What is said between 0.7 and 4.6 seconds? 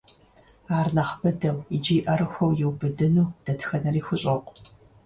Ар нэхъ быдэу икӏи ӏэрыхуэу иубыдыну дэтхэнэри хущӏокъу.